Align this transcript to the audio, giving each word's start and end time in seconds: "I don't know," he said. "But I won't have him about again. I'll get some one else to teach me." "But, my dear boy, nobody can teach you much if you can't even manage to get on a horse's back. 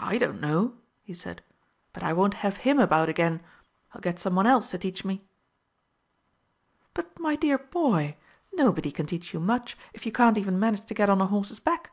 "I 0.00 0.16
don't 0.16 0.40
know," 0.40 0.78
he 1.02 1.12
said. 1.12 1.42
"But 1.92 2.02
I 2.02 2.14
won't 2.14 2.32
have 2.40 2.56
him 2.64 2.78
about 2.80 3.10
again. 3.10 3.42
I'll 3.92 4.00
get 4.00 4.18
some 4.18 4.36
one 4.36 4.46
else 4.46 4.70
to 4.70 4.78
teach 4.78 5.04
me." 5.04 5.22
"But, 6.94 7.18
my 7.20 7.36
dear 7.36 7.58
boy, 7.58 8.16
nobody 8.54 8.90
can 8.90 9.04
teach 9.04 9.34
you 9.34 9.40
much 9.40 9.76
if 9.92 10.06
you 10.06 10.12
can't 10.12 10.38
even 10.38 10.58
manage 10.58 10.86
to 10.86 10.94
get 10.94 11.10
on 11.10 11.20
a 11.20 11.26
horse's 11.26 11.60
back. 11.60 11.90